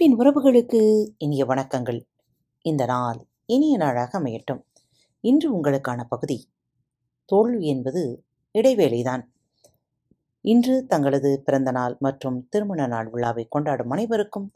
[0.00, 2.00] அன்பின் உறவுகளுக்கு இனிய வணக்கங்கள்.
[2.62, 4.62] இந்த நாள் இனிய நாளாக அமையட்டும்.
[5.20, 6.48] இன்று உங்களுக்கான பகுதி
[7.24, 8.24] தோல்வி என்பது
[8.58, 9.22] இடைவேளைதான்.
[10.40, 14.52] இன்று தங்களது பிறந்த நாள் மற்றும் திருமண நாள் விழாவை கொண்டாடும் அனைவருக்கும்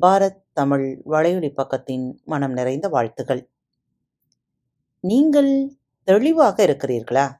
[0.00, 3.50] பாரத் தமிழ் வலையொலி பக்கத்தின் மனம் நிறைந்த வாழ்த்துகள்.
[5.00, 7.34] நீங்கள் தெளிவாக இருக்கிறீர்களா?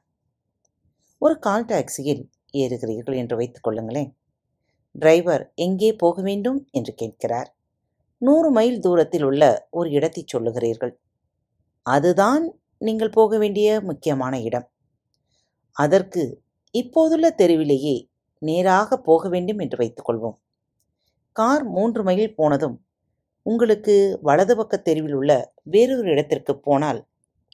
[1.17, 4.19] ஒரு கால் டாக்ஸியில் ஏறுகிறீர்கள் என்று வைத்துக் கொள்ளுங்களேன்.
[4.95, 7.49] டிரைவர் எங்கே போக வேண்டும் என்று கேட்கிறார்.
[8.21, 10.93] நூறு மைல் தூரத்தில் உள்ள ஒரு இடத்தை சொல்லுகிறீர்கள்.
[11.85, 12.43] அதுதான்
[12.81, 14.67] நீங்கள் போக வேண்டிய முக்கியமான இடம்.
[15.77, 16.23] அதற்கு
[16.75, 17.95] இப்போதுள்ள தெருவிலேயே
[18.41, 20.37] நேராக போக வேண்டும் என்று வைத்துக்கொள்வோம்
[21.35, 22.77] கார் மூன்று மைல் போனதும்
[23.45, 25.31] உங்களுக்கு வலது பக்க தெருவில் உள்ள
[25.63, 26.99] வேறொரு இடத்திற்கு போனால்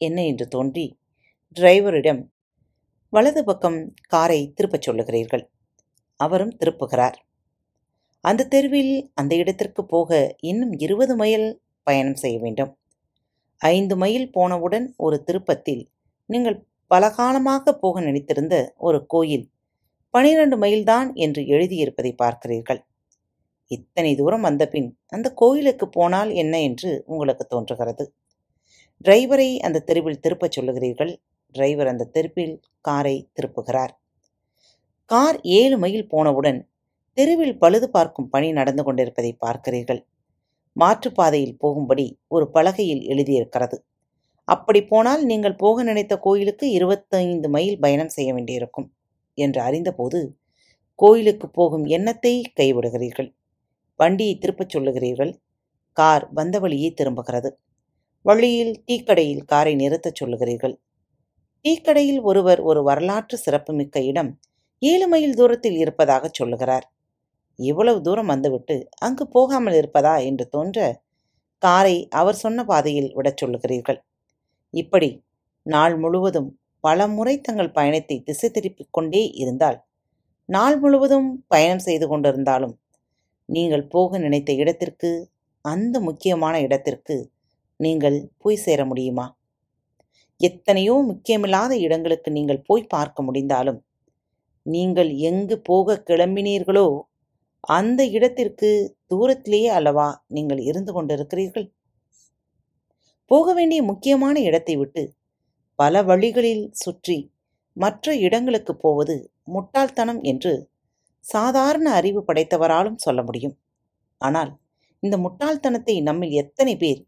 [0.02, 0.86] என்ன என்று தோன்றி
[1.58, 2.22] டிரைவரிடம்
[3.14, 5.44] வலது பக்கம் காரை திருப்பச் சொல்லுகிறீர்கள்.
[6.20, 7.18] அவரும் திருப்புகிறார்.
[8.24, 12.72] அந்த தெருவில் அந்த இடத்திற்கு போக இன்னும் இருபது மைல் பயணம் செய்ய வேண்டும்.
[13.62, 15.84] ஐந்து மைல் போனவுடன் ஒரு திருப்பத்தில்
[16.26, 16.58] நீங்கள்
[16.92, 19.46] பலகாலமாக போக நினைத்திருந்த ஒரு கோயில்
[20.14, 22.82] பனிரெண்டு மைல்தான் என்று எழுதியிருப்பதை பார்க்கிறீர்கள்.
[23.72, 28.04] இத்தனை தூரம் வந்தபின் அந்த கோயிலுக்கு போனால் என்ன என்று உங்களுக்கு தோன்றுகிறது.
[29.06, 31.12] டிரைவரை அந்த தெருவில் திருப்பச் சொல்லுகிறீர்கள்.
[31.56, 33.94] டிரைவர் அந்த தெருவில் காரை திருப்புகிறார்.
[35.06, 36.60] கார் ஏழு மைல் போனவுடன்
[37.18, 40.02] தெருவில் பழுது பார்க்கும் பணி நடந்து கொண்டிருப்பதை பார்க்கிறீர்கள்.
[40.76, 43.78] மாற்றுப்பாதையில் போகும்படி ஒரு பலகையில் எழுதியிருக்கிறது.
[44.48, 48.88] அப்படி போனால் நீங்கள் போக நினைத்த கோயிலுக்கு இருபத்தைந்து மைல் பயணம் செய்ய வேண்டியிருக்கும்
[49.38, 50.20] என்று அறிந்தபோது
[50.96, 53.30] கோயிலுக்கு போகும் எண்ணத்தை கைவிடுகிறீர்கள்.
[54.00, 55.34] வண்டியை திருப்பச் சொல்லுகிறீர்கள்.
[55.94, 57.50] கார் வந்த வழியே திரும்புகிறது.
[58.22, 60.76] வழியில் டீக்கடையில் காரை நிறுத்தச் சொல்லுகிறீர்கள்.
[61.66, 64.32] டீக்கடையில் ஒருவர் ஒரு வரலாற்று சிறப்புமிக்க இடம்
[64.82, 66.88] ஏழு மைல் தூரத்தில் இருப்பதாக சொல்லுகிறார்.
[67.60, 70.80] இவ்வளவு தூரம் வந்துவிட்டு அங்கு போகாமல் இருப்பதா என்று தோன்ற
[71.64, 74.00] காரை அவர் சொன்ன பாதையில் விடச் சொல்லுகிறீர்கள்.
[74.74, 75.10] இப்படி
[75.66, 76.50] நாள் முழுவதும்
[76.84, 79.78] பல முறை தங்கள் பயணத்தை திசை திருப்பிக் கொண்டே இருந்தால்
[80.50, 82.76] நாள் முழுவதும் பயணம் செய்து கொண்டிருந்தாலும்
[83.50, 85.10] நீங்கள் போக நினைத்த இடத்திற்கு
[85.66, 87.16] அந்த முக்கியமான இடத்திற்கு
[87.80, 89.26] நீங்கள் போய் சேர முடியுமா?
[90.42, 93.80] எத்தனையோ முக்கியமில்லாத இடங்களுக்கு நீங்கள் போய் பார்க்க முடிந்தாலும்
[94.66, 96.88] நீங்கள் எங்கு போக கிளம்பினீர்களோ
[97.64, 98.70] அந்த இடத்திற்கு
[99.08, 101.68] தூரத்திலேயே அல்லவா நீங்கள் இருந்து கொண்டிருக்கிறீர்கள்?
[103.32, 105.04] போக வேண்டிய முக்கியமான இடத்தை விட்டு
[105.80, 107.18] பல வழிகளில் சுற்றி
[107.78, 109.16] மற்ற இடங்களுக்கு போவது
[109.48, 110.54] முட்டாள்தனம் என்று
[111.26, 113.56] சாதாரண அறிவு படைத்தவராலும் சொல்ல முடியும்.
[114.22, 114.52] ஆனால்
[115.04, 117.02] இந்த முட்டாள்தனத்தை நம்மில் எத்தனை பேர்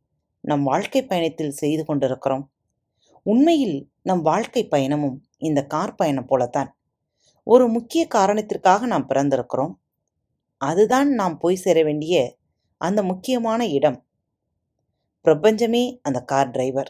[0.43, 2.45] நம் வாழ்க்கை பயணத்தில் செய்து கொண்டிருக்கிறோம்?
[3.25, 6.69] உண்மையில் நம் வாழ்க்கை பயணமும் இந்த கார் பயணம் போலத்தான்.
[7.47, 9.73] ஒரு முக்கிய காரணத்திற்காக நாம் பிறந்திருக்கிறோம்.
[10.61, 12.37] அதுதான் நாம் போய் சேர வேண்டிய
[12.77, 13.99] அந்த முக்கியமான இடம்.
[15.25, 16.89] பிரபஞ்சமே அந்த கார் டிரைவர்.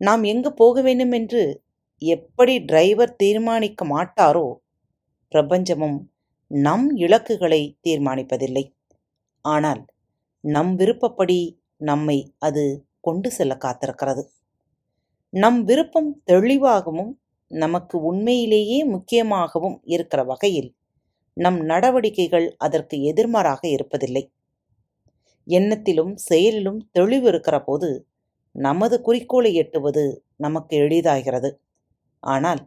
[0.00, 1.42] நாம் எங்கு போக வேண்டும் என்று
[1.98, 4.46] எப்படி டிரைவர் தீர்மானிக்க மாட்டாரோ
[5.32, 5.98] பிரபஞ்சமும்
[6.50, 8.64] நம் இலக்குகளை தீர்மானிப்பதில்லை.
[9.44, 9.82] ஆனால்
[10.40, 14.22] நம் விருப்பப்படி நம்மை அது கொண்டு செல்ல காத்திருக்கிறது.
[15.32, 17.12] நம் விருப்பம் தெளிவாகவும்
[17.50, 20.70] நமக்கு உண்மையிலேயே முக்கியமாகவும் இருக்கிற வகையில்
[21.36, 24.24] நம் நடவடிக்கைகள் அதற்கு எதிர்மாறாக இருப்பதில்லை.
[25.46, 28.06] எண்ணத்திலும் செயலிலும் தெளிவு இருக்கிற போது
[28.54, 30.04] நமது குறிக்கோளை எட்டுவது
[30.36, 31.50] நமக்கு எளிதாகிறது.
[32.22, 32.62] ஆனால்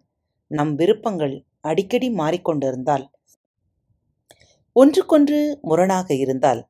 [0.51, 3.05] நம் விருப்பங்கள் அடிக்கடி மாறிக்கொண்டிருந்தால்
[4.75, 6.61] ஒன்றுக்கொன்று முரணாக இருந்தால்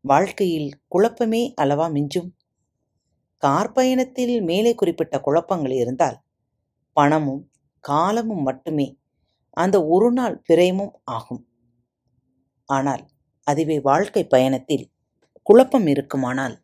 [0.00, 2.28] வாழ்க்கையில் குழப்பமே அளவா மிஞ்சும்?
[3.42, 6.18] கார் பயணத்தில் மேலே குறிப்பிட்ட குழப்பங்கள் இருந்தால்
[6.96, 7.42] பணமும்
[7.84, 8.86] காலமும் மட்டுமே
[9.56, 11.42] அந்த ஒரு நாள் பிரேமும் ஆகும்.
[12.68, 13.02] ஆனால்
[13.46, 14.86] அதுவே வாழ்க்கை பயணத்தில்
[15.42, 16.56] குழப்பம் இருக்குமானால்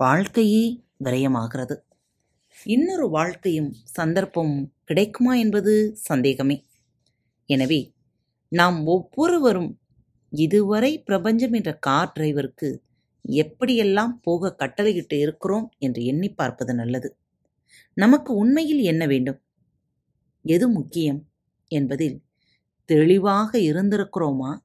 [0.00, 0.64] வாழ்க்கையே
[1.04, 1.76] விரயமாகிறது.
[2.66, 6.56] இன்னொரு வாழ்க்கையும் சந்தர்ப்பமும் கிடைக்குமா என்பது சந்தேகமே.
[7.48, 7.80] எனவே
[8.52, 9.70] நாம் ஒவ்வொருவரும்
[10.32, 12.68] இதுவரை பிரபஞ்சம் என்ற கார் டிரைவருக்கு
[13.24, 17.08] எப்படியெல்லாம் போக கட்டளையிட்டு இருக்கிறோம் என்று எண்ணி பார்ப்பது நல்லது.
[17.96, 19.40] நமக்கு உண்மையில் என்ன வேண்டும்?
[20.44, 21.20] எது முக்கியம்?
[21.70, 22.22] என்பதில்
[22.84, 24.58] தெளிவாக இருந்திருக்கிறோமா?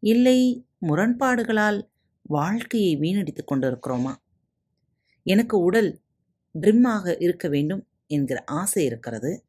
[0.00, 1.88] இல்லை முரண்பாடுகளால்
[2.22, 4.14] வாழ்க்கையை வீணடித்துக் கொண்டிருக்கிறோமா?
[5.22, 6.00] எனக்கு உடல்
[6.60, 9.44] ட்ரிம்மாக இருக்க வேண்டும் என்கிற ஆசை இருக்கிறது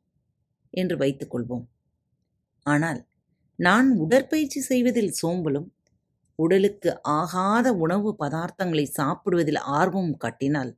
[0.69, 1.65] என்று வைத்துக்கொள்வோம்
[2.63, 3.07] ஆனால்
[3.55, 5.67] நான் உடற்பயிற்சி செய்வதில் சோம்பலும்
[6.35, 10.77] உடலுக்கு ஆகாத உணவு பதார்த்தங்களை சாப்பிடுவதில் ஆர்வம் காட்டினால்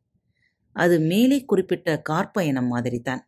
[0.75, 3.26] அது மேலே குறிப்பிட்ட கார்பயணம் மாதிரிதான்.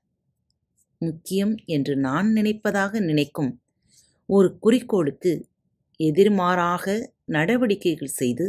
[1.02, 3.62] முக்கியம் என்று நான் நினைப்பதாக நினைக்கும்.
[4.26, 5.48] ஒரு குறிக்கோளுக்கு
[6.00, 6.86] எதிர்மாறாக
[7.26, 8.46] நடவடிக்கைகள் செய்து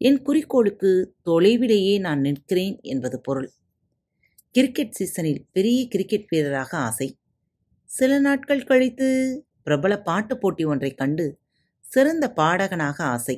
[0.00, 3.50] என் குறிக்கோளுக்கு தொலைவிலேயே நான் நிற்கிறேன் என்பது பொருள்.
[4.50, 7.08] கிரிக்கெட் சீசனில் பெரிய கிரிக்கெட் வீரராக ஆசை.
[7.84, 9.08] சில நாட்கள் கழித்து
[9.62, 11.26] பிரபல பாட்டு போட்டி ஒன்றைக் கண்டு
[11.84, 13.36] சிறந்த பாடகனாக ஆசை.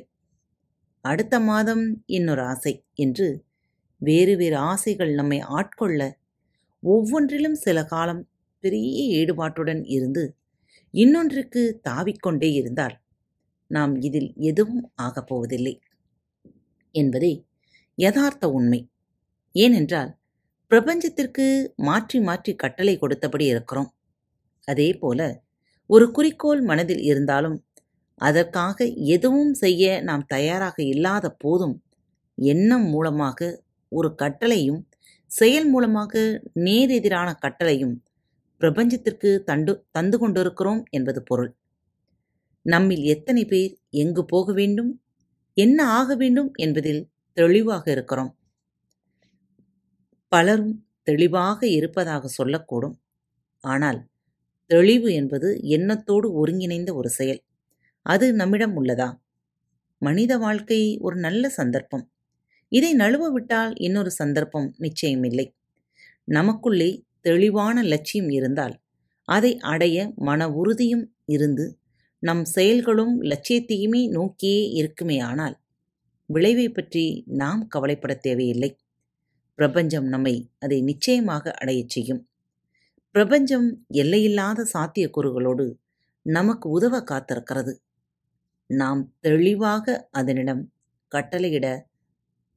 [1.05, 3.27] அடுத்த மாதம் இன்னொரு ஆசை என்று
[4.01, 6.01] வேறு வேறு ஆசைகள் நம்மை ஆட்கொள்ள
[6.83, 8.21] ஒவ்வொன்றிலும் சில காலம்
[8.63, 10.23] பெரிய ஈடுபாட்டுடன் இருந்து
[10.93, 12.95] இன்னொன்றுக்கு தாவிக்கொண்டே இருந்தால்
[13.71, 15.73] நாம் இதில் எதுவும் ஆகப் போவதில்லை
[16.95, 17.31] என்பதே
[17.97, 18.79] யதார்த்த உண்மை.
[19.55, 20.11] ஏனென்றால்
[20.71, 21.45] பிரபஞ்சத்திற்கு
[21.87, 23.89] மாற்றி மாற்றி கட்டளை கொடுத்தபடி இருக்கிறோம்.
[24.67, 25.19] அதே போல
[25.89, 27.57] ஒரு குறிக்கோள் மனதில் இருந்தாலும்
[28.21, 28.77] அதற்காக
[29.15, 31.75] எதுவும் செய்ய நாம் தயாராக இல்லாத போதும்
[32.37, 33.39] எண்ணம் மூலமாக
[33.91, 34.81] ஒரு கட்டளையும்
[35.31, 36.13] செயல் மூலமாக
[36.65, 37.95] நேரெதிரான கட்டளையும்
[38.61, 41.51] பிரபஞ்சத்திற்கு தண்டு தந்து கொண்டிருக்கிறோம் என்பது பொருள்.
[42.65, 44.91] நம்மில் எத்தனை பேர் எங்கு போக வேண்டும்
[45.57, 47.01] என்ன ஆக வேண்டும் என்பதில்
[47.37, 48.31] தெளிவாக இருக்கிறோம்.
[50.31, 52.95] பலரும் தெளிவாக இருப்பதாக சொல்லக்கூடும்.
[53.63, 53.99] ஆனால்
[54.65, 57.41] தெளிவு என்பது எண்ணத்தோடு ஒருங்கிணைந்த ஒரு செயல்.
[58.05, 59.09] அது நம்மிடம் உள்ளதா?
[60.01, 62.05] மனித வாழ்க்கை ஒரு நல்ல சந்தர்ப்பம்.
[62.71, 65.45] இதை நழுவ விட்டால் இன்னொரு சந்தர்ப்பம் நிச்சயமில்லை.
[66.27, 66.89] நமக்குள்ளே
[67.21, 68.75] தெளிவான லட்சியம் இருந்தால்
[69.27, 71.79] அதை அடைய மன உறுதியும் இருந்து
[72.19, 75.55] நம் செயல்களும் லட்சியத்தையுமே நோக்கியே இருக்குமேயானால்
[76.29, 78.77] விளைவை பற்றி நாம் கவலைப்பட தேவையில்லை.
[79.55, 82.29] பிரபஞ்சம் நம்மை அதை நிச்சயமாக அடையச் செய்யும்.
[83.15, 85.65] பிரபஞ்சம் எல்லையில்லாத சாத்தியக்கூறுகளோடு
[86.25, 87.73] நமக்கு உதவ காத்திருக்கிறது.
[88.69, 90.71] நாம் தெளிவாக அதனிடம்
[91.11, 91.67] கட்டளையிட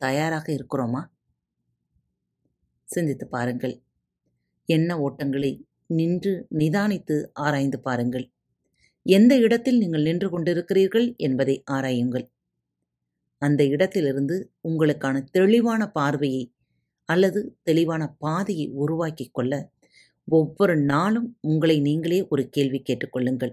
[0.00, 1.02] தயாராக இருக்கிறோமா?
[2.88, 3.82] சிந்தித்து பாருங்கள்.
[4.68, 5.52] எண்ண ஓட்டங்களை
[5.90, 8.26] நின்று நிதானித்து ஆராய்ந்து பாருங்கள்.
[9.06, 12.26] எந்த இடத்தில் நீங்கள் நின்று கொண்டிருக்கிறீர்கள் என்பதை ஆராயுங்கள்.
[13.42, 14.36] அந்த இடத்திலிருந்து
[14.68, 16.44] உங்களுக்கான தெளிவான பார்வையை
[17.08, 19.52] அல்லது தெளிவான பாதையை உருவாக்கிக் கொள்ள
[20.28, 23.52] ஒவ்வொரு நாளும் உங்களை நீங்களே ஒரு கேள்வி கேட்டுக்கொள்ளுங்கள்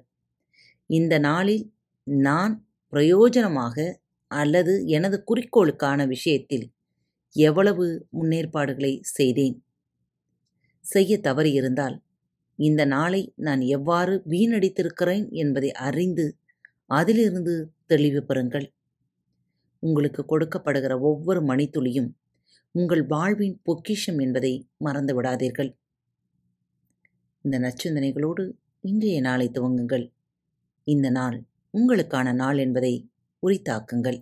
[0.89, 1.65] இந்த நாளில்
[2.05, 2.53] நான்
[2.93, 3.77] பிரயோஜனமாக
[4.31, 6.65] அல்லது எனது குறிக்கோளுக்கான விஷயத்தில்
[7.35, 7.85] எவ்வளவு
[8.19, 9.57] முன்னேற்பாடுகளை செய்தேன்?
[10.85, 11.97] செய்ய தவறியிருந்தால்
[12.55, 16.25] இந்த நாளை நான் எவ்வாறு வீணடித்திருக்கிறேன் என்பதை அறிந்து
[16.85, 18.67] அதிலிருந்து தெளிவு பெறுங்கள்.
[19.79, 22.09] உங்களுக்கு கொடுக்கப்படுகிற ஒவ்வொரு மணித்துளியும்
[22.71, 25.71] உங்கள் வாழ்வின் பொக்கிஷம் என்பதை மறந்து விடாதீர்கள்.
[27.45, 28.43] இந்த நச்சுந்தனைகளோடு
[28.79, 30.05] இன்றைய நாளை துவங்குங்கள்.
[30.83, 31.37] இந்த நாள்
[31.73, 32.93] உங்களுக்கான நாள் என்பதை
[33.43, 34.19] உரித்தாக்குங்கள்.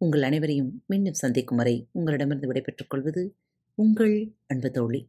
[0.00, 3.22] உங்கள் அனைவரையும் மீண்டும் சந்திக்கும் வரை உங்களிடமிருந்து விடைபெற்றுக் கொள்வது
[3.78, 4.14] உங்கள்
[4.46, 5.00] அன்பு தோழி.